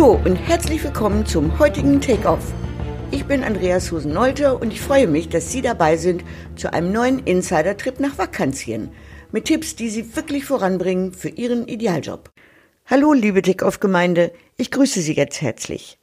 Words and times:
Hallo 0.00 0.18
und 0.24 0.36
herzlich 0.36 0.82
willkommen 0.82 1.26
zum 1.26 1.58
heutigen 1.58 2.00
Take-Off. 2.00 2.54
Ich 3.10 3.26
bin 3.26 3.44
Andreas 3.44 3.92
Husen-Nolte 3.92 4.56
und 4.56 4.72
ich 4.72 4.80
freue 4.80 5.06
mich, 5.06 5.28
dass 5.28 5.52
Sie 5.52 5.60
dabei 5.60 5.98
sind 5.98 6.24
zu 6.56 6.72
einem 6.72 6.90
neuen 6.90 7.18
Insider-Trip 7.18 8.00
nach 8.00 8.16
Vakanzien 8.16 8.92
mit 9.30 9.44
Tipps, 9.44 9.76
die 9.76 9.90
Sie 9.90 10.16
wirklich 10.16 10.46
voranbringen 10.46 11.12
für 11.12 11.28
Ihren 11.28 11.68
Idealjob. 11.68 12.30
Hallo, 12.86 13.12
liebe 13.12 13.42
Take-Off-Gemeinde, 13.42 14.32
ich 14.56 14.70
grüße 14.70 15.02
Sie 15.02 15.12
jetzt 15.12 15.42
herzlich. 15.42 15.98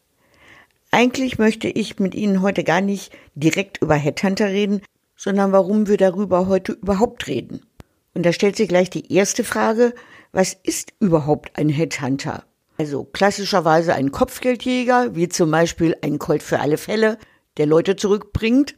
Eigentlich 0.92 1.40
möchte 1.40 1.68
ich 1.68 1.98
mit 1.98 2.14
Ihnen 2.14 2.44
heute 2.44 2.64
gar 2.64 2.82
nicht 2.82 3.12
direkt 3.34 3.82
über 3.82 3.96
Headhunter 3.96 4.50
reden, 4.50 4.84
sondern 5.16 5.52
warum 5.54 5.88
wir 5.88 5.98
darüber 5.98 6.46
heute 6.48 6.74
überhaupt 6.74 7.26
reden. 7.26 7.66
Und 8.14 8.28
da 8.28 8.32
stellt 8.32 8.58
sich 8.58 8.70
gleich 8.70 8.92
die 8.92 9.12
erste 9.12 9.44
Frage, 9.44 9.96
was 10.34 10.54
ist 10.54 10.94
überhaupt 11.00 11.58
ein 11.58 11.70
Headhunter? 11.70 12.47
Also 12.78 13.04
klassischerweise 13.06 13.94
ein 13.94 14.12
Kopfgeldjäger, 14.12 15.16
wie 15.16 15.30
zum 15.30 15.50
Beispiel 15.50 15.96
ein 16.02 16.20
Colt 16.20 16.44
für 16.44 16.60
alle 16.60 16.78
Fälle, 16.78 17.18
der 17.58 17.66
Leute 17.66 17.96
zurückbringt, 17.96 18.76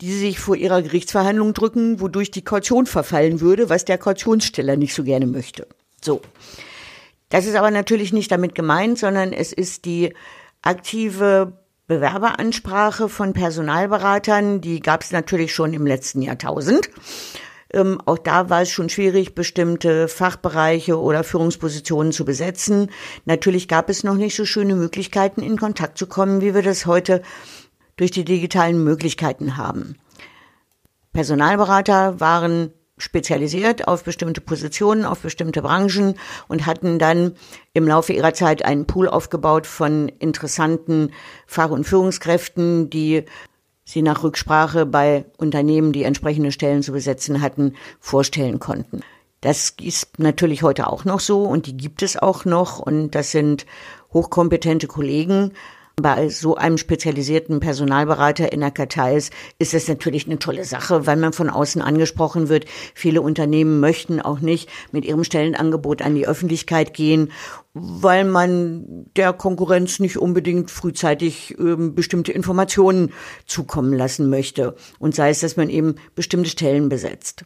die 0.00 0.12
sich 0.12 0.38
vor 0.38 0.56
ihrer 0.56 0.82
Gerichtsverhandlung 0.82 1.54
drücken, 1.54 2.00
wodurch 2.00 2.30
die 2.30 2.44
Kaution 2.44 2.86
verfallen 2.86 3.40
würde, 3.40 3.68
was 3.68 3.84
der 3.84 3.98
Kautionssteller 3.98 4.76
nicht 4.76 4.94
so 4.94 5.02
gerne 5.02 5.26
möchte. 5.26 5.66
So. 6.02 6.20
Das 7.30 7.46
ist 7.46 7.56
aber 7.56 7.70
natürlich 7.70 8.12
nicht 8.12 8.30
damit 8.30 8.54
gemeint, 8.54 8.98
sondern 8.98 9.32
es 9.32 9.52
ist 9.52 9.86
die 9.86 10.14
aktive 10.62 11.64
Bewerberansprache 11.86 13.08
von 13.08 13.32
Personalberatern, 13.32 14.60
die 14.60 14.80
gab 14.80 15.02
es 15.02 15.10
natürlich 15.10 15.52
schon 15.52 15.74
im 15.74 15.86
letzten 15.86 16.22
Jahrtausend. 16.22 16.88
Ähm, 17.74 18.00
auch 18.06 18.18
da 18.18 18.48
war 18.50 18.62
es 18.62 18.70
schon 18.70 18.88
schwierig, 18.88 19.34
bestimmte 19.34 20.06
Fachbereiche 20.06 20.98
oder 20.98 21.24
Führungspositionen 21.24 22.12
zu 22.12 22.24
besetzen. 22.24 22.90
Natürlich 23.24 23.66
gab 23.66 23.90
es 23.90 24.04
noch 24.04 24.14
nicht 24.14 24.36
so 24.36 24.44
schöne 24.44 24.76
Möglichkeiten, 24.76 25.42
in 25.42 25.58
Kontakt 25.58 25.98
zu 25.98 26.06
kommen, 26.06 26.40
wie 26.40 26.54
wir 26.54 26.62
das 26.62 26.86
heute 26.86 27.22
durch 27.96 28.12
die 28.12 28.24
digitalen 28.24 28.82
Möglichkeiten 28.82 29.56
haben. 29.56 29.96
Personalberater 31.12 32.20
waren 32.20 32.72
spezialisiert 32.96 33.88
auf 33.88 34.04
bestimmte 34.04 34.40
Positionen, 34.40 35.04
auf 35.04 35.20
bestimmte 35.20 35.62
Branchen 35.62 36.14
und 36.46 36.66
hatten 36.66 37.00
dann 37.00 37.34
im 37.72 37.88
Laufe 37.88 38.12
ihrer 38.12 38.34
Zeit 38.34 38.64
einen 38.64 38.86
Pool 38.86 39.08
aufgebaut 39.08 39.66
von 39.66 40.08
interessanten 40.08 41.10
Fach- 41.46 41.70
und 41.70 41.84
Führungskräften, 41.84 42.90
die 42.90 43.24
sie 43.84 44.02
nach 44.02 44.22
Rücksprache 44.22 44.86
bei 44.86 45.24
Unternehmen, 45.36 45.92
die 45.92 46.04
entsprechende 46.04 46.52
Stellen 46.52 46.82
zu 46.82 46.92
besetzen 46.92 47.40
hatten, 47.40 47.74
vorstellen 48.00 48.58
konnten. 48.58 49.00
Das 49.40 49.74
ist 49.80 50.18
natürlich 50.18 50.62
heute 50.62 50.86
auch 50.86 51.04
noch 51.04 51.20
so 51.20 51.42
und 51.42 51.66
die 51.66 51.76
gibt 51.76 52.02
es 52.02 52.16
auch 52.16 52.46
noch 52.46 52.78
und 52.78 53.10
das 53.10 53.30
sind 53.30 53.66
hochkompetente 54.12 54.86
Kollegen. 54.86 55.52
Bei 55.96 56.28
so 56.28 56.56
einem 56.56 56.76
spezialisierten 56.76 57.60
Personalberater 57.60 58.52
in 58.52 58.60
der 58.60 58.72
Kartei 58.72 59.16
ist, 59.16 59.32
das 59.58 59.86
natürlich 59.86 60.26
eine 60.26 60.40
tolle 60.40 60.64
Sache, 60.64 61.06
weil 61.06 61.16
man 61.16 61.32
von 61.32 61.48
außen 61.48 61.80
angesprochen 61.80 62.48
wird. 62.48 62.64
Viele 62.94 63.22
Unternehmen 63.22 63.78
möchten 63.78 64.20
auch 64.20 64.40
nicht 64.40 64.68
mit 64.90 65.04
ihrem 65.04 65.22
Stellenangebot 65.22 66.02
an 66.02 66.16
die 66.16 66.26
Öffentlichkeit 66.26 66.94
gehen, 66.94 67.30
weil 67.74 68.24
man 68.24 69.06
der 69.16 69.32
Konkurrenz 69.32 70.00
nicht 70.00 70.16
unbedingt 70.16 70.72
frühzeitig 70.72 71.56
äh, 71.58 71.76
bestimmte 71.76 72.32
Informationen 72.32 73.12
zukommen 73.46 73.92
lassen 73.92 74.28
möchte. 74.28 74.74
Und 74.98 75.14
sei 75.14 75.30
es, 75.30 75.40
dass 75.40 75.56
man 75.56 75.70
eben 75.70 75.94
bestimmte 76.16 76.50
Stellen 76.50 76.88
besetzt. 76.88 77.44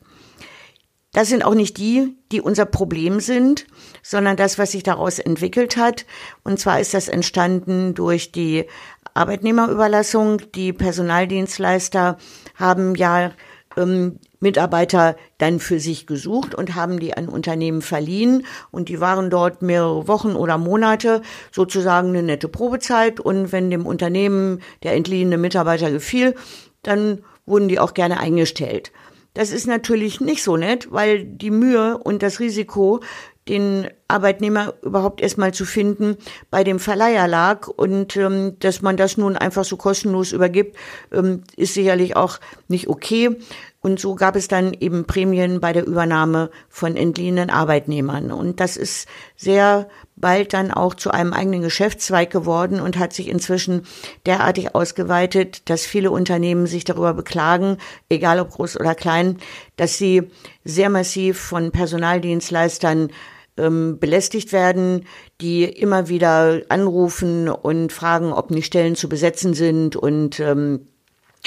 Das 1.18 1.26
sind 1.26 1.44
auch 1.44 1.56
nicht 1.56 1.78
die, 1.78 2.16
die 2.30 2.40
unser 2.40 2.64
Problem 2.64 3.18
sind, 3.18 3.66
sondern 4.04 4.36
das, 4.36 4.56
was 4.56 4.70
sich 4.70 4.84
daraus 4.84 5.18
entwickelt 5.18 5.76
hat. 5.76 6.06
Und 6.44 6.60
zwar 6.60 6.78
ist 6.78 6.94
das 6.94 7.08
entstanden 7.08 7.94
durch 7.94 8.30
die 8.30 8.66
Arbeitnehmerüberlassung. 9.14 10.40
Die 10.54 10.72
Personaldienstleister 10.72 12.18
haben 12.54 12.94
ja 12.94 13.32
ähm, 13.76 14.20
Mitarbeiter 14.38 15.16
dann 15.38 15.58
für 15.58 15.80
sich 15.80 16.06
gesucht 16.06 16.54
und 16.54 16.76
haben 16.76 17.00
die 17.00 17.16
an 17.16 17.28
Unternehmen 17.28 17.82
verliehen 17.82 18.46
und 18.70 18.88
die 18.88 19.00
waren 19.00 19.28
dort 19.28 19.60
mehrere 19.60 20.06
Wochen 20.06 20.36
oder 20.36 20.56
Monate 20.56 21.22
sozusagen 21.50 22.10
eine 22.10 22.22
nette 22.22 22.46
Probezeit 22.46 23.18
und 23.18 23.50
wenn 23.50 23.72
dem 23.72 23.86
Unternehmen 23.86 24.62
der 24.84 24.94
entliehene 24.94 25.36
Mitarbeiter 25.36 25.90
gefiel, 25.90 26.36
dann 26.84 27.24
wurden 27.44 27.66
die 27.66 27.80
auch 27.80 27.94
gerne 27.94 28.20
eingestellt. 28.20 28.92
Das 29.34 29.50
ist 29.50 29.66
natürlich 29.66 30.20
nicht 30.20 30.42
so 30.42 30.56
nett, 30.56 30.88
weil 30.90 31.24
die 31.24 31.50
Mühe 31.50 31.98
und 31.98 32.22
das 32.22 32.40
Risiko, 32.40 33.00
den 33.48 33.88
Arbeitnehmer 34.08 34.74
überhaupt 34.82 35.20
erstmal 35.20 35.54
zu 35.54 35.64
finden, 35.64 36.16
bei 36.50 36.64
dem 36.64 36.78
Verleiher 36.78 37.26
lag 37.26 37.66
und 37.68 38.16
ähm, 38.16 38.56
dass 38.58 38.82
man 38.82 38.96
das 38.96 39.16
nun 39.16 39.36
einfach 39.36 39.64
so 39.64 39.76
kostenlos 39.76 40.32
übergibt, 40.32 40.76
ähm, 41.12 41.42
ist 41.56 41.74
sicherlich 41.74 42.14
auch 42.16 42.38
nicht 42.68 42.88
okay. 42.88 43.36
Und 43.80 44.00
so 44.00 44.16
gab 44.16 44.34
es 44.34 44.48
dann 44.48 44.74
eben 44.74 45.04
Prämien 45.04 45.60
bei 45.60 45.72
der 45.72 45.86
Übernahme 45.86 46.50
von 46.68 46.96
entliehenen 46.96 47.48
Arbeitnehmern. 47.48 48.32
Und 48.32 48.60
das 48.60 48.76
ist 48.76 49.08
sehr 49.36 49.88
bald 50.20 50.52
dann 50.52 50.70
auch 50.70 50.94
zu 50.94 51.10
einem 51.10 51.32
eigenen 51.32 51.62
Geschäftszweig 51.62 52.30
geworden 52.30 52.80
und 52.80 52.98
hat 52.98 53.12
sich 53.12 53.28
inzwischen 53.28 53.82
derartig 54.26 54.74
ausgeweitet, 54.74 55.68
dass 55.70 55.86
viele 55.86 56.10
Unternehmen 56.10 56.66
sich 56.66 56.84
darüber 56.84 57.14
beklagen, 57.14 57.78
egal 58.08 58.40
ob 58.40 58.50
groß 58.50 58.78
oder 58.78 58.94
klein, 58.94 59.38
dass 59.76 59.96
sie 59.98 60.30
sehr 60.64 60.90
massiv 60.90 61.38
von 61.38 61.70
Personaldienstleistern 61.70 63.10
ähm, 63.56 63.98
belästigt 63.98 64.52
werden, 64.52 65.04
die 65.40 65.64
immer 65.64 66.08
wieder 66.08 66.62
anrufen 66.68 67.48
und 67.48 67.92
fragen, 67.92 68.32
ob 68.32 68.50
nicht 68.50 68.66
Stellen 68.66 68.96
zu 68.96 69.08
besetzen 69.08 69.54
sind 69.54 69.96
und 69.96 70.40
ähm, 70.40 70.88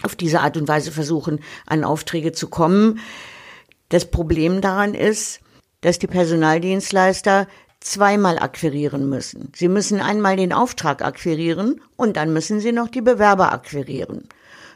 auf 0.03 0.15
diese 0.15 0.41
Art 0.41 0.57
und 0.57 0.67
Weise 0.67 0.91
versuchen, 0.91 1.39
an 1.65 1.83
Aufträge 1.83 2.31
zu 2.31 2.49
kommen. 2.49 2.99
Das 3.89 4.05
Problem 4.05 4.61
daran 4.61 4.93
ist, 4.93 5.41
dass 5.81 5.99
die 5.99 6.07
Personaldienstleister 6.07 7.47
zweimal 7.81 8.39
akquirieren 8.39 9.09
müssen. 9.09 9.51
Sie 9.55 9.67
müssen 9.67 9.99
einmal 9.99 10.37
den 10.37 10.53
Auftrag 10.53 11.01
akquirieren 11.01 11.81
und 11.97 12.15
dann 12.15 12.31
müssen 12.31 12.61
sie 12.61 12.71
noch 12.71 12.87
die 12.87 13.01
Bewerber 13.01 13.51
akquirieren. 13.51 14.29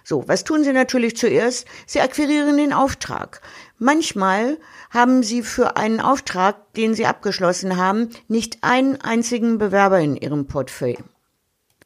So, 0.04 0.28
was 0.28 0.44
tun 0.44 0.64
Sie 0.64 0.72
natürlich 0.72 1.18
zuerst? 1.18 1.66
Sie 1.88 2.00
akquirieren 2.00 2.58
den 2.58 2.74
Auftrag. 2.74 3.42
Manchmal 3.80 4.60
haben 4.92 5.24
Sie 5.24 5.42
für 5.42 5.78
einen 5.78 6.00
Auftrag, 6.00 6.74
den 6.74 6.94
Sie 6.94 7.08
abgeschlossen 7.08 7.78
haben, 7.78 8.10
nicht 8.28 8.60
einen 8.62 9.02
einzigen 9.02 9.58
Bewerber 9.58 10.00
in 10.00 10.16
Ihrem 10.16 10.46
Portfolio. 10.46 11.00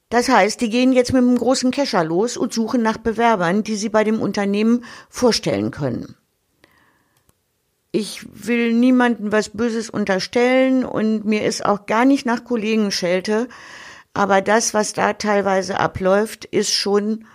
Das 0.09 0.27
heißt, 0.27 0.59
die 0.59 0.69
gehen 0.69 0.91
jetzt 0.91 1.13
mit 1.13 1.21
einem 1.21 1.37
großen 1.37 1.71
Kescher 1.71 2.03
los 2.03 2.35
und 2.35 2.51
suchen 2.51 2.81
nach 2.81 2.97
Bewerbern, 2.97 3.63
die 3.63 3.75
sie 3.75 3.89
bei 3.89 4.03
dem 4.03 4.19
Unternehmen 4.19 4.83
vorstellen 5.07 5.71
können. 5.71 6.17
Ich 7.91 8.25
will 8.31 8.73
niemandem 8.73 9.31
was 9.31 9.49
Böses 9.49 9.89
unterstellen 9.89 10.85
und 10.85 11.25
mir 11.25 11.45
ist 11.45 11.65
auch 11.65 11.87
gar 11.87 12.05
nicht 12.05 12.25
nach 12.25 12.43
Kollegen 12.43 12.91
schelte, 12.91 13.47
aber 14.13 14.41
das, 14.41 14.73
was 14.73 14.93
da 14.93 15.13
teilweise 15.13 15.79
abläuft, 15.79 16.45
ist 16.45 16.71
schon 16.71 17.25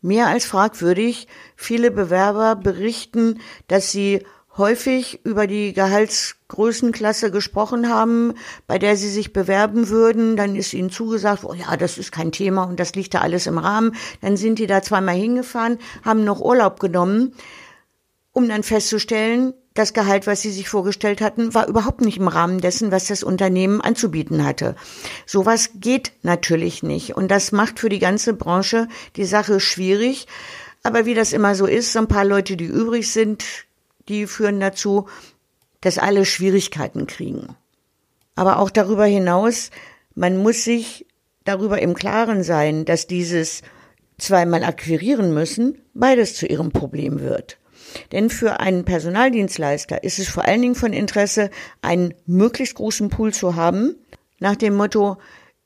mehr 0.00 0.28
als 0.28 0.46
fragwürdig. 0.46 1.28
Viele 1.56 1.90
Bewerber 1.90 2.56
berichten, 2.56 3.40
dass 3.66 3.90
sie 3.90 4.24
häufig 4.56 5.20
über 5.24 5.46
die 5.46 5.72
Gehaltsgrößenklasse 5.72 7.30
gesprochen 7.30 7.88
haben, 7.88 8.34
bei 8.66 8.78
der 8.78 8.96
sie 8.96 9.08
sich 9.08 9.32
bewerben 9.32 9.88
würden. 9.88 10.36
Dann 10.36 10.56
ist 10.56 10.74
ihnen 10.74 10.90
zugesagt, 10.90 11.44
oh 11.44 11.54
ja, 11.54 11.76
das 11.76 11.96
ist 11.96 12.10
kein 12.10 12.32
Thema 12.32 12.64
und 12.64 12.80
das 12.80 12.94
liegt 12.94 13.14
da 13.14 13.20
alles 13.20 13.46
im 13.46 13.58
Rahmen. 13.58 13.94
Dann 14.20 14.36
sind 14.36 14.58
die 14.58 14.66
da 14.66 14.82
zweimal 14.82 15.14
hingefahren, 15.14 15.78
haben 16.04 16.24
noch 16.24 16.40
Urlaub 16.40 16.80
genommen, 16.80 17.34
um 18.38 18.48
dann 18.48 18.62
festzustellen, 18.62 19.52
das 19.74 19.92
Gehalt, 19.92 20.26
was 20.26 20.42
sie 20.42 20.50
sich 20.50 20.68
vorgestellt 20.68 21.20
hatten, 21.20 21.54
war 21.54 21.68
überhaupt 21.68 22.00
nicht 22.00 22.18
im 22.18 22.28
Rahmen 22.28 22.60
dessen, 22.60 22.90
was 22.92 23.06
das 23.06 23.22
Unternehmen 23.22 23.80
anzubieten 23.80 24.44
hatte. 24.44 24.76
Sowas 25.26 25.70
geht 25.74 26.12
natürlich 26.22 26.82
nicht. 26.82 27.16
Und 27.16 27.30
das 27.30 27.52
macht 27.52 27.80
für 27.80 27.88
die 27.88 27.98
ganze 27.98 28.32
Branche 28.32 28.88
die 29.16 29.24
Sache 29.24 29.60
schwierig. 29.60 30.26
Aber 30.82 31.04
wie 31.04 31.14
das 31.14 31.32
immer 31.32 31.54
so 31.54 31.66
ist, 31.66 31.92
so 31.92 31.98
ein 31.98 32.08
paar 32.08 32.24
Leute, 32.24 32.56
die 32.56 32.64
übrig 32.64 33.12
sind, 33.12 33.44
die 34.08 34.26
führen 34.26 34.60
dazu, 34.60 35.08
dass 35.80 35.98
alle 35.98 36.24
Schwierigkeiten 36.24 37.06
kriegen. 37.06 37.56
Aber 38.36 38.58
auch 38.58 38.70
darüber 38.70 39.04
hinaus, 39.04 39.70
man 40.14 40.36
muss 40.36 40.64
sich 40.64 41.06
darüber 41.44 41.80
im 41.80 41.94
Klaren 41.94 42.42
sein, 42.44 42.84
dass 42.84 43.08
dieses 43.08 43.62
zweimal 44.16 44.64
akquirieren 44.64 45.34
müssen, 45.34 45.82
beides 45.94 46.34
zu 46.34 46.46
ihrem 46.46 46.70
Problem 46.70 47.20
wird. 47.20 47.58
Denn 48.12 48.30
für 48.30 48.60
einen 48.60 48.84
Personaldienstleister 48.84 50.02
ist 50.04 50.18
es 50.18 50.28
vor 50.28 50.44
allen 50.44 50.62
Dingen 50.62 50.74
von 50.74 50.92
Interesse, 50.92 51.50
einen 51.82 52.14
möglichst 52.26 52.74
großen 52.74 53.08
Pool 53.08 53.32
zu 53.32 53.56
haben, 53.56 53.96
nach 54.40 54.56
dem 54.56 54.74
Motto, 54.74 55.16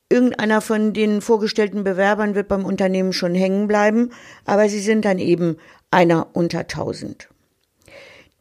irgendeiner 0.09 0.61
von 0.61 0.93
den 0.93 1.23
vorgestellten 1.23 1.85
Bewerbern 1.85 2.35
wird 2.35 2.49
beim 2.49 2.65
Unternehmen 2.65 3.13
schon 3.13 3.35
hängen 3.35 3.67
bleiben, 3.67 4.11
aber 4.45 4.69
sie 4.69 4.81
sind 4.81 5.05
dann 5.05 5.19
eben 5.19 5.57
einer 5.91 6.29
unter 6.35 6.67
tausend. 6.67 7.29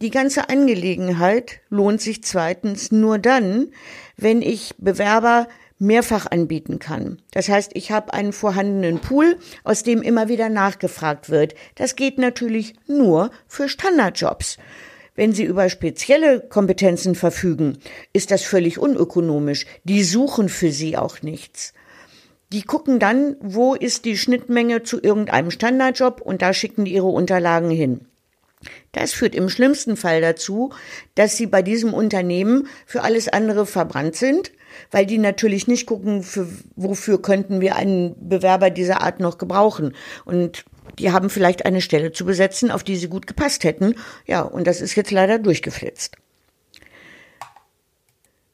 Die 0.01 0.09
ganze 0.09 0.49
Angelegenheit 0.49 1.61
lohnt 1.69 2.01
sich 2.01 2.23
zweitens 2.23 2.91
nur 2.91 3.19
dann, 3.19 3.71
wenn 4.17 4.41
ich 4.41 4.73
Bewerber 4.79 5.47
mehrfach 5.81 6.27
anbieten 6.27 6.79
kann. 6.79 7.17
Das 7.31 7.49
heißt, 7.49 7.71
ich 7.73 7.91
habe 7.91 8.13
einen 8.13 8.33
vorhandenen 8.33 8.99
Pool, 8.99 9.37
aus 9.63 9.83
dem 9.83 10.01
immer 10.01 10.29
wieder 10.29 10.47
nachgefragt 10.47 11.29
wird. 11.29 11.55
Das 11.75 11.95
geht 11.95 12.17
natürlich 12.17 12.75
nur 12.87 13.31
für 13.47 13.67
Standardjobs. 13.67 14.57
Wenn 15.15 15.33
Sie 15.33 15.43
über 15.43 15.69
spezielle 15.69 16.39
Kompetenzen 16.39 17.15
verfügen, 17.15 17.79
ist 18.13 18.31
das 18.31 18.43
völlig 18.43 18.77
unökonomisch. 18.77 19.65
Die 19.83 20.03
suchen 20.03 20.47
für 20.47 20.71
Sie 20.71 20.95
auch 20.95 21.21
nichts. 21.21 21.73
Die 22.53 22.61
gucken 22.61 22.99
dann, 22.99 23.35
wo 23.39 23.73
ist 23.73 24.05
die 24.05 24.17
Schnittmenge 24.17 24.83
zu 24.83 25.01
irgendeinem 25.01 25.51
Standardjob 25.51 26.21
und 26.21 26.41
da 26.41 26.53
schicken 26.53 26.85
die 26.85 26.93
ihre 26.93 27.07
Unterlagen 27.07 27.71
hin. 27.71 28.05
Das 28.91 29.13
führt 29.13 29.35
im 29.35 29.49
schlimmsten 29.49 29.97
Fall 29.97 30.21
dazu, 30.21 30.71
dass 31.15 31.37
sie 31.37 31.47
bei 31.47 31.61
diesem 31.61 31.93
Unternehmen 31.93 32.67
für 32.85 33.01
alles 33.01 33.27
andere 33.27 33.65
verbrannt 33.65 34.15
sind, 34.15 34.51
weil 34.91 35.05
die 35.05 35.17
natürlich 35.17 35.67
nicht 35.67 35.85
gucken, 35.85 36.23
für, 36.23 36.47
wofür 36.75 37.21
könnten 37.21 37.61
wir 37.61 37.75
einen 37.75 38.15
Bewerber 38.27 38.69
dieser 38.69 39.01
Art 39.01 39.19
noch 39.19 39.37
gebrauchen. 39.37 39.95
Und 40.25 40.65
die 40.99 41.11
haben 41.11 41.29
vielleicht 41.29 41.65
eine 41.65 41.81
Stelle 41.81 42.11
zu 42.11 42.25
besetzen, 42.25 42.71
auf 42.71 42.83
die 42.83 42.95
sie 42.95 43.07
gut 43.07 43.27
gepasst 43.27 43.63
hätten. 43.63 43.95
Ja, 44.25 44.41
und 44.41 44.67
das 44.67 44.81
ist 44.81 44.95
jetzt 44.95 45.11
leider 45.11 45.39
durchgeflitzt. 45.39 46.17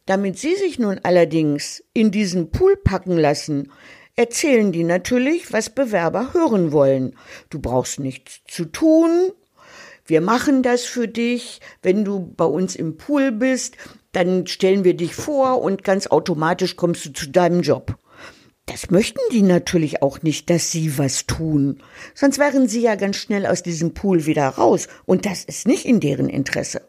Damit 0.05 0.39
Sie 0.39 0.55
sich 0.55 0.79
nun 0.79 0.99
allerdings 1.03 1.83
in 1.93 2.11
diesen 2.11 2.49
Pool 2.51 2.77
packen 2.77 3.17
lassen, 3.17 3.73
erzählen 4.15 4.71
die 4.71 4.85
natürlich, 4.85 5.51
was 5.51 5.69
Bewerber 5.69 6.33
hören 6.33 6.71
wollen. 6.71 7.15
Du 7.49 7.59
brauchst 7.59 7.99
nichts 7.99 8.39
zu 8.47 8.65
tun, 8.65 9.33
wir 10.07 10.21
machen 10.21 10.63
das 10.63 10.83
für 10.83 11.09
dich. 11.09 11.59
Wenn 11.81 12.05
du 12.05 12.33
bei 12.35 12.45
uns 12.45 12.75
im 12.77 12.95
Pool 12.95 13.33
bist, 13.33 13.75
dann 14.11 14.47
stellen 14.47 14.83
wir 14.83 14.95
dich 14.95 15.13
vor 15.15 15.61
und 15.61 15.83
ganz 15.83 16.07
automatisch 16.07 16.75
kommst 16.75 17.05
du 17.05 17.13
zu 17.13 17.29
deinem 17.29 17.61
Job. 17.61 17.97
Das 18.67 18.91
möchten 18.91 19.21
die 19.31 19.43
natürlich 19.43 20.01
auch 20.01 20.21
nicht, 20.21 20.49
dass 20.49 20.71
sie 20.71 20.97
was 20.97 21.25
tun. 21.25 21.81
Sonst 22.13 22.37
wären 22.37 22.67
sie 22.67 22.81
ja 22.81 22.95
ganz 22.95 23.15
schnell 23.15 23.45
aus 23.45 23.63
diesem 23.63 23.93
Pool 23.93 24.25
wieder 24.25 24.47
raus. 24.47 24.87
Und 25.05 25.25
das 25.25 25.45
ist 25.45 25.67
nicht 25.67 25.85
in 25.85 26.01
deren 26.01 26.27
Interesse. 26.27 26.81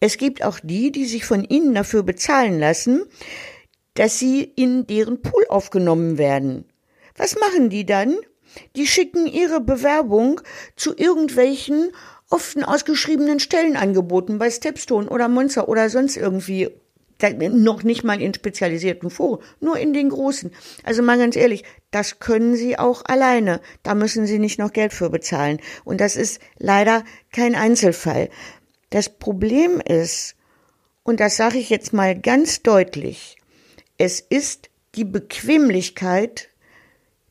Es 0.00 0.16
gibt 0.16 0.42
auch 0.42 0.58
die, 0.62 0.92
die 0.92 1.04
sich 1.04 1.26
von 1.26 1.44
ihnen 1.44 1.74
dafür 1.74 2.02
bezahlen 2.02 2.58
lassen, 2.58 3.04
dass 3.94 4.18
sie 4.18 4.42
in 4.42 4.86
deren 4.86 5.20
Pool 5.20 5.44
aufgenommen 5.48 6.16
werden. 6.16 6.64
Was 7.16 7.38
machen 7.38 7.68
die 7.68 7.84
dann? 7.84 8.16
Die 8.76 8.86
schicken 8.86 9.26
ihre 9.26 9.60
Bewerbung 9.60 10.40
zu 10.76 10.96
irgendwelchen 10.96 11.90
oft 12.36 12.62
ausgeschriebenen 12.62 13.40
Stellenangeboten 13.40 14.38
bei 14.38 14.50
Stepstone 14.50 15.08
oder 15.08 15.26
Monster 15.26 15.70
oder 15.70 15.88
sonst 15.88 16.18
irgendwie 16.18 16.68
noch 17.40 17.82
nicht 17.82 18.04
mal 18.04 18.20
in 18.20 18.34
spezialisierten 18.34 19.08
Foren, 19.08 19.42
nur 19.58 19.78
in 19.78 19.94
den 19.94 20.10
großen. 20.10 20.52
Also 20.82 21.00
mal 21.02 21.16
ganz 21.16 21.34
ehrlich, 21.34 21.64
das 21.90 22.18
können 22.18 22.56
Sie 22.56 22.78
auch 22.78 23.06
alleine. 23.06 23.62
Da 23.82 23.94
müssen 23.94 24.26
Sie 24.26 24.38
nicht 24.38 24.58
noch 24.58 24.74
Geld 24.74 24.92
für 24.92 25.08
bezahlen. 25.08 25.58
Und 25.84 26.02
das 26.02 26.14
ist 26.14 26.40
leider 26.58 27.04
kein 27.32 27.54
Einzelfall. 27.54 28.28
Das 28.90 29.08
Problem 29.08 29.80
ist, 29.80 30.36
und 31.04 31.20
das 31.20 31.38
sage 31.38 31.56
ich 31.56 31.70
jetzt 31.70 31.94
mal 31.94 32.20
ganz 32.20 32.62
deutlich, 32.62 33.38
es 33.96 34.20
ist 34.20 34.68
die 34.94 35.04
Bequemlichkeit, 35.06 36.50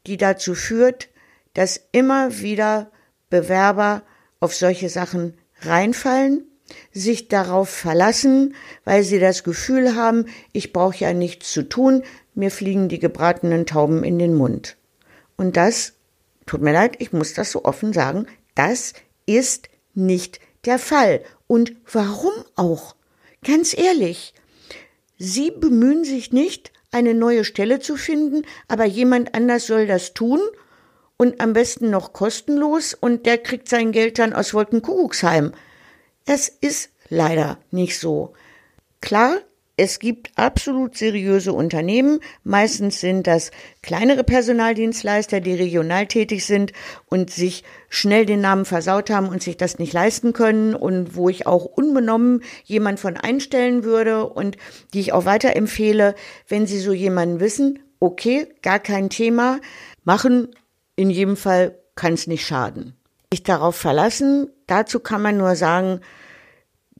die 0.07 0.17
dazu 0.17 0.55
führt, 0.55 1.09
dass 1.53 1.79
immer 1.91 2.39
wieder 2.39 2.91
Bewerber 3.29 4.01
auf 4.45 4.53
solche 4.55 4.89
Sachen 4.89 5.33
reinfallen, 5.61 6.45
sich 6.93 7.27
darauf 7.29 7.67
verlassen, 7.67 8.53
weil 8.83 9.03
sie 9.03 9.19
das 9.19 9.43
Gefühl 9.43 9.95
haben, 9.95 10.27
ich 10.53 10.71
brauche 10.71 10.97
ja 10.97 11.13
nichts 11.13 11.51
zu 11.51 11.67
tun, 11.67 12.03
mir 12.35 12.51
fliegen 12.51 12.87
die 12.87 12.99
gebratenen 12.99 13.65
Tauben 13.65 14.03
in 14.03 14.19
den 14.19 14.35
Mund. 14.35 14.77
Und 15.35 15.57
das, 15.57 15.93
tut 16.45 16.61
mir 16.61 16.73
leid, 16.73 16.97
ich 16.99 17.11
muss 17.11 17.33
das 17.33 17.51
so 17.51 17.65
offen 17.65 17.91
sagen, 17.91 18.27
das 18.53 18.93
ist 19.25 19.67
nicht 19.95 20.39
der 20.65 20.77
Fall. 20.77 21.21
Und 21.47 21.73
warum 21.91 22.33
auch? 22.55 22.95
Ganz 23.43 23.75
ehrlich, 23.75 24.35
Sie 25.17 25.49
bemühen 25.49 26.03
sich 26.03 26.31
nicht, 26.31 26.71
eine 26.91 27.15
neue 27.15 27.45
Stelle 27.45 27.79
zu 27.79 27.95
finden, 27.95 28.43
aber 28.67 28.85
jemand 28.85 29.33
anders 29.33 29.65
soll 29.65 29.87
das 29.87 30.13
tun 30.13 30.39
und 31.17 31.41
am 31.41 31.53
besten 31.53 31.89
noch 31.89 32.13
kostenlos 32.13 32.93
und 32.93 33.25
der 33.25 33.37
kriegt 33.37 33.69
sein 33.69 33.91
Geld 33.91 34.19
dann 34.19 34.33
aus 34.33 34.53
Wolkenkuckucksheim. 34.53 35.53
Es 36.25 36.47
ist 36.47 36.89
leider 37.09 37.59
nicht 37.71 37.99
so. 37.99 38.33
Klar, 39.01 39.37
es 39.77 39.99
gibt 39.99 40.31
absolut 40.35 40.95
seriöse 40.97 41.51
Unternehmen. 41.51 42.21
Meistens 42.43 43.01
sind 43.01 43.27
das 43.27 43.51
kleinere 43.81 44.23
Personaldienstleister, 44.23 45.41
die 45.41 45.53
regional 45.53 46.07
tätig 46.07 46.45
sind 46.45 46.71
und 47.07 47.29
sich 47.29 47.65
schnell 47.89 48.25
den 48.25 48.39
Namen 48.39 48.63
versaut 48.63 49.09
haben 49.09 49.27
und 49.27 49.43
sich 49.43 49.57
das 49.57 49.77
nicht 49.77 49.91
leisten 49.91 50.31
können 50.31 50.75
und 50.75 51.15
wo 51.17 51.27
ich 51.27 51.45
auch 51.45 51.65
unbenommen 51.65 52.41
jemand 52.63 53.01
von 53.01 53.17
einstellen 53.17 53.83
würde 53.83 54.29
und 54.29 54.55
die 54.93 55.01
ich 55.01 55.11
auch 55.11 55.25
weiterempfehle, 55.25 56.15
wenn 56.47 56.67
Sie 56.67 56.79
so 56.79 56.93
jemanden 56.93 57.41
wissen, 57.41 57.79
okay, 57.99 58.47
gar 58.61 58.79
kein 58.79 59.09
Thema, 59.09 59.59
machen 60.05 60.55
in 60.95 61.09
jedem 61.09 61.37
Fall 61.37 61.77
kann 61.95 62.13
es 62.13 62.27
nicht 62.27 62.45
schaden. 62.45 62.95
Sich 63.31 63.43
darauf 63.43 63.75
verlassen, 63.75 64.49
dazu 64.67 64.99
kann 64.99 65.21
man 65.21 65.37
nur 65.37 65.55
sagen, 65.55 66.01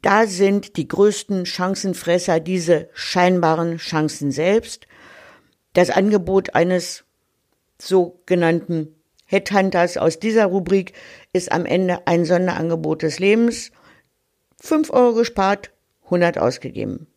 da 0.02 0.28
sind 0.28 0.78
die 0.78 0.88
größten 0.88 1.46
Chancenfresser 1.46 2.40
diese 2.40 2.90
scheinbaren 2.94 3.78
Chancen 3.78 4.32
selbst. 4.32 4.88
Das 5.74 5.90
Angebot 5.90 6.54
eines 6.56 7.06
sogenannten 7.82 8.96
Headhunters 9.26 9.98
aus 9.98 10.20
dieser 10.20 10.46
Rubrik 10.46 10.94
ist 11.34 11.52
am 11.52 11.66
Ende 11.66 12.06
ein 12.06 12.26
Sonderangebot 12.26 13.02
des 13.02 13.20
Lebens. 13.20 13.72
Fünf 14.62 14.92
Euro 14.92 15.16
gespart, 15.16 15.72
100 16.06 16.38
ausgegeben. 16.38 17.08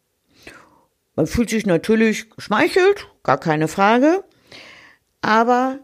Man 1.14 1.26
fühlt 1.26 1.50
sich 1.50 1.66
natürlich 1.66 2.30
geschmeichelt, 2.30 3.08
gar 3.22 3.38
keine 3.38 3.68
Frage. 3.68 4.24
Aber 5.20 5.80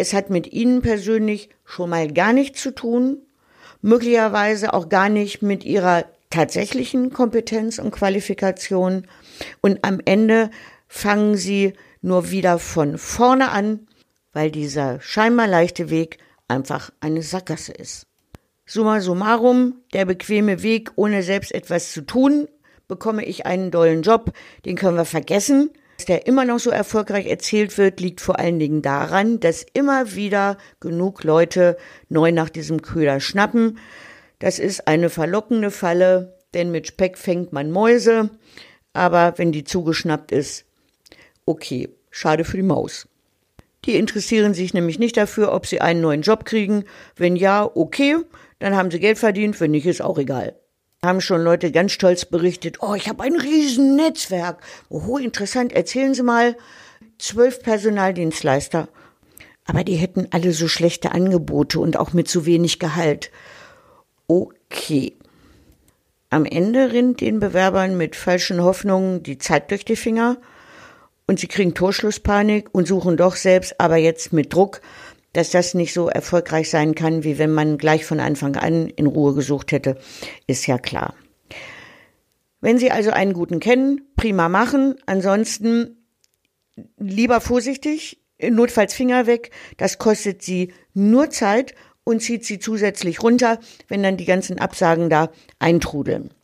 es 0.00 0.14
hat 0.14 0.30
mit 0.30 0.50
Ihnen 0.52 0.80
persönlich 0.80 1.50
schon 1.64 1.90
mal 1.90 2.10
gar 2.10 2.32
nichts 2.32 2.62
zu 2.62 2.74
tun, 2.74 3.18
möglicherweise 3.82 4.72
auch 4.72 4.88
gar 4.88 5.10
nicht 5.10 5.42
mit 5.42 5.62
Ihrer 5.62 6.06
tatsächlichen 6.30 7.12
Kompetenz 7.12 7.78
und 7.78 7.90
Qualifikation. 7.90 9.06
Und 9.60 9.84
am 9.84 10.00
Ende 10.04 10.50
fangen 10.88 11.36
Sie 11.36 11.74
nur 12.00 12.30
wieder 12.30 12.58
von 12.58 12.96
vorne 12.96 13.50
an, 13.50 13.86
weil 14.32 14.50
dieser 14.50 15.00
scheinbar 15.02 15.46
leichte 15.46 15.90
Weg 15.90 16.18
einfach 16.48 16.90
eine 17.00 17.22
Sackgasse 17.22 17.72
ist. 17.72 18.06
Summa 18.64 19.00
summarum, 19.00 19.82
der 19.92 20.06
bequeme 20.06 20.62
Weg, 20.62 20.92
ohne 20.96 21.22
selbst 21.22 21.52
etwas 21.52 21.92
zu 21.92 22.02
tun, 22.02 22.48
bekomme 22.88 23.24
ich 23.24 23.44
einen 23.44 23.70
dollen 23.70 24.00
Job, 24.00 24.32
den 24.64 24.76
können 24.76 24.96
wir 24.96 25.04
vergessen 25.04 25.70
der 26.04 26.26
immer 26.26 26.44
noch 26.44 26.58
so 26.58 26.70
erfolgreich 26.70 27.26
erzählt 27.26 27.78
wird, 27.78 28.00
liegt 28.00 28.20
vor 28.20 28.38
allen 28.38 28.58
Dingen 28.58 28.82
daran, 28.82 29.40
dass 29.40 29.64
immer 29.72 30.14
wieder 30.14 30.58
genug 30.80 31.24
Leute 31.24 31.76
neu 32.08 32.32
nach 32.32 32.50
diesem 32.50 32.82
Köder 32.82 33.20
schnappen. 33.20 33.78
Das 34.38 34.58
ist 34.58 34.86
eine 34.86 35.10
verlockende 35.10 35.70
Falle, 35.70 36.36
denn 36.54 36.70
mit 36.70 36.86
Speck 36.86 37.18
fängt 37.18 37.52
man 37.52 37.70
Mäuse, 37.70 38.30
aber 38.92 39.34
wenn 39.36 39.52
die 39.52 39.64
zugeschnappt 39.64 40.32
ist, 40.32 40.64
okay, 41.46 41.88
schade 42.10 42.44
für 42.44 42.56
die 42.56 42.62
Maus. 42.62 43.08
Die 43.84 43.96
interessieren 43.96 44.52
sich 44.52 44.74
nämlich 44.74 44.98
nicht 44.98 45.16
dafür, 45.16 45.52
ob 45.52 45.66
sie 45.66 45.80
einen 45.80 46.02
neuen 46.02 46.22
Job 46.22 46.44
kriegen. 46.44 46.84
Wenn 47.16 47.34
ja, 47.34 47.64
okay, 47.74 48.16
dann 48.58 48.76
haben 48.76 48.90
sie 48.90 49.00
Geld 49.00 49.18
verdient, 49.18 49.58
wenn 49.60 49.70
nicht, 49.70 49.86
ist 49.86 50.02
auch 50.02 50.18
egal 50.18 50.59
haben 51.04 51.22
schon 51.22 51.42
Leute 51.42 51.72
ganz 51.72 51.92
stolz 51.92 52.26
berichtet, 52.26 52.78
oh, 52.82 52.94
ich 52.94 53.08
habe 53.08 53.22
ein 53.22 53.34
riesen 53.34 53.96
Netzwerk. 53.96 54.62
Oh, 54.90 55.16
interessant, 55.16 55.72
erzählen 55.72 56.12
Sie 56.12 56.22
mal, 56.22 56.56
zwölf 57.18 57.62
Personaldienstleister. 57.62 58.88
Aber 59.64 59.82
die 59.82 59.94
hätten 59.94 60.28
alle 60.30 60.52
so 60.52 60.68
schlechte 60.68 61.12
Angebote 61.12 61.80
und 61.80 61.96
auch 61.96 62.12
mit 62.12 62.28
zu 62.28 62.44
wenig 62.44 62.78
Gehalt. 62.78 63.30
Okay. 64.26 65.16
Am 66.28 66.44
Ende 66.44 66.92
rinnt 66.92 67.22
den 67.22 67.40
Bewerbern 67.40 67.96
mit 67.96 68.14
falschen 68.14 68.62
Hoffnungen 68.62 69.22
die 69.22 69.38
Zeit 69.38 69.70
durch 69.70 69.84
die 69.84 69.96
Finger 69.96 70.36
und 71.26 71.40
sie 71.40 71.48
kriegen 71.48 71.74
Torschlusspanik 71.74 72.68
und 72.72 72.86
suchen 72.86 73.16
doch 73.16 73.36
selbst, 73.36 73.80
aber 73.80 73.96
jetzt 73.96 74.32
mit 74.32 74.52
Druck 74.52 74.80
dass 75.32 75.50
das 75.50 75.74
nicht 75.74 75.92
so 75.92 76.08
erfolgreich 76.08 76.70
sein 76.70 76.94
kann, 76.94 77.24
wie 77.24 77.38
wenn 77.38 77.52
man 77.52 77.78
gleich 77.78 78.04
von 78.04 78.20
Anfang 78.20 78.56
an 78.56 78.88
in 78.88 79.06
Ruhe 79.06 79.34
gesucht 79.34 79.72
hätte, 79.72 79.98
ist 80.46 80.66
ja 80.66 80.78
klar. 80.78 81.14
Wenn 82.60 82.78
Sie 82.78 82.90
also 82.90 83.10
einen 83.10 83.32
guten 83.32 83.60
kennen, 83.60 84.02
prima 84.16 84.48
machen. 84.48 84.96
Ansonsten 85.06 86.04
lieber 86.98 87.40
vorsichtig, 87.40 88.20
notfalls 88.38 88.94
Finger 88.94 89.26
weg. 89.26 89.50
Das 89.76 89.98
kostet 89.98 90.42
Sie 90.42 90.72
nur 90.92 91.30
Zeit 91.30 91.74
und 92.04 92.20
zieht 92.20 92.44
Sie 92.44 92.58
zusätzlich 92.58 93.22
runter, 93.22 93.60
wenn 93.88 94.02
dann 94.02 94.16
die 94.16 94.24
ganzen 94.24 94.58
Absagen 94.58 95.08
da 95.08 95.30
eintrudeln. 95.58 96.34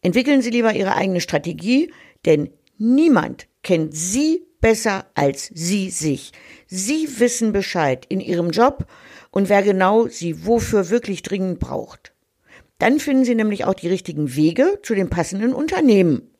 Entwickeln 0.00 0.42
Sie 0.42 0.50
lieber 0.50 0.74
Ihre 0.74 0.96
eigene 0.96 1.20
Strategie, 1.20 1.92
denn 2.24 2.50
niemand 2.78 3.46
kennt 3.62 3.94
Sie 3.96 4.46
besser 4.60 5.06
als 5.14 5.50
Sie 5.54 5.90
sich. 5.90 6.32
Sie 6.66 7.08
wissen 7.18 7.52
Bescheid 7.52 8.06
in 8.08 8.20
Ihrem 8.20 8.50
Job 8.50 8.86
und 9.30 9.48
wer 9.48 9.62
genau 9.62 10.06
Sie 10.06 10.46
wofür 10.46 10.90
wirklich 10.90 11.22
dringend 11.22 11.58
braucht. 11.58 12.12
Dann 12.78 12.98
finden 12.98 13.24
Sie 13.24 13.34
nämlich 13.34 13.64
auch 13.64 13.74
die 13.74 13.88
richtigen 13.88 14.34
Wege 14.34 14.80
zu 14.82 14.94
den 14.94 15.10
passenden 15.10 15.52
Unternehmen. 15.52 16.30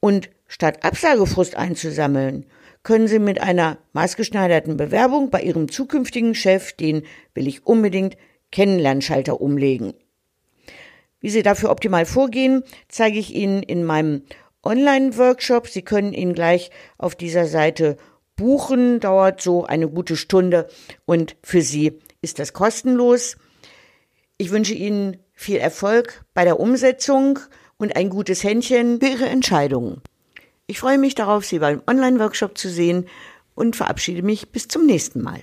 Und 0.00 0.30
statt 0.46 0.84
Absagefrust 0.84 1.56
einzusammeln, 1.56 2.46
können 2.82 3.08
Sie 3.08 3.18
mit 3.18 3.40
einer 3.40 3.78
maßgeschneiderten 3.94 4.76
Bewerbung 4.76 5.30
bei 5.30 5.42
Ihrem 5.42 5.68
zukünftigen 5.68 6.34
Chef 6.34 6.72
den 6.72 7.02
will 7.34 7.48
ich 7.48 7.66
unbedingt 7.66 8.16
Kennenlernschalter 8.52 9.40
umlegen. 9.40 9.94
Wie 11.20 11.30
Sie 11.30 11.42
dafür 11.42 11.70
optimal 11.70 12.06
vorgehen, 12.06 12.62
zeige 12.88 13.18
ich 13.18 13.34
Ihnen 13.34 13.62
in 13.62 13.84
meinem 13.84 14.22
Online-Workshop. 14.66 15.68
Sie 15.68 15.82
können 15.82 16.12
ihn 16.12 16.34
gleich 16.34 16.70
auf 16.98 17.14
dieser 17.14 17.46
Seite 17.46 17.96
buchen, 18.36 19.00
dauert 19.00 19.40
so 19.40 19.64
eine 19.64 19.88
gute 19.88 20.16
Stunde 20.16 20.68
und 21.06 21.36
für 21.42 21.62
Sie 21.62 21.98
ist 22.20 22.38
das 22.38 22.52
kostenlos. 22.52 23.36
Ich 24.36 24.50
wünsche 24.50 24.74
Ihnen 24.74 25.16
viel 25.32 25.56
Erfolg 25.56 26.24
bei 26.34 26.44
der 26.44 26.60
Umsetzung 26.60 27.38
und 27.78 27.96
ein 27.96 28.10
gutes 28.10 28.44
Händchen 28.44 29.00
für 29.00 29.06
Ihre 29.08 29.26
Entscheidungen. 29.26 30.02
Ich 30.66 30.80
freue 30.80 30.98
mich 30.98 31.14
darauf, 31.14 31.46
Sie 31.46 31.60
beim 31.60 31.82
Online-Workshop 31.86 32.58
zu 32.58 32.68
sehen 32.68 33.06
und 33.54 33.76
verabschiede 33.76 34.22
mich 34.22 34.50
bis 34.50 34.68
zum 34.68 34.84
nächsten 34.84 35.22
Mal. 35.22 35.40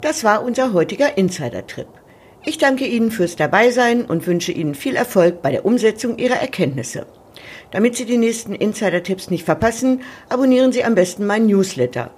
Das 0.00 0.24
war 0.24 0.42
unser 0.42 0.72
heutiger 0.72 1.16
Insider-Trip. 1.18 2.01
Ich 2.44 2.58
danke 2.58 2.86
Ihnen 2.86 3.12
fürs 3.12 3.36
Dabeisein 3.36 4.04
und 4.04 4.26
wünsche 4.26 4.50
Ihnen 4.50 4.74
viel 4.74 4.96
Erfolg 4.96 5.42
bei 5.42 5.52
der 5.52 5.64
Umsetzung 5.64 6.18
Ihrer 6.18 6.40
Erkenntnisse. 6.40 7.06
Damit 7.70 7.94
Sie 7.94 8.04
die 8.04 8.18
nächsten 8.18 8.54
Insider-Tipps 8.54 9.30
nicht 9.30 9.44
verpassen, 9.44 10.02
abonnieren 10.28 10.72
Sie 10.72 10.84
am 10.84 10.96
besten 10.96 11.24
meinen 11.24 11.46
Newsletter. 11.46 12.10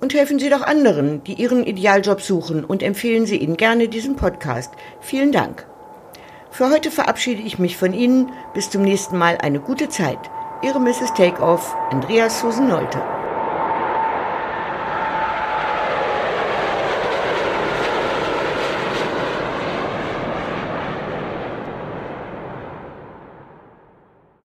Und 0.00 0.14
helfen 0.14 0.38
Sie 0.38 0.48
doch 0.48 0.62
anderen, 0.62 1.22
die 1.24 1.34
Ihren 1.34 1.64
Idealjob 1.64 2.22
suchen 2.22 2.64
und 2.64 2.82
empfehlen 2.82 3.26
Sie 3.26 3.36
ihnen 3.36 3.58
gerne 3.58 3.88
diesen 3.88 4.16
Podcast. 4.16 4.72
Vielen 5.00 5.32
Dank. 5.32 5.66
Für 6.50 6.70
heute 6.70 6.90
verabschiede 6.90 7.42
ich 7.42 7.58
mich 7.58 7.76
von 7.76 7.92
Ihnen. 7.92 8.32
Bis 8.54 8.70
zum 8.70 8.80
nächsten 8.80 9.18
Mal 9.18 9.36
eine 9.38 9.60
gute 9.60 9.90
Zeit. 9.90 10.18
Ihre 10.62 10.80
Mrs. 10.80 11.12
Takeoff, 11.14 11.74
Andreas 11.90 12.40
Susan 12.40 12.68
Nolte. 12.68 13.02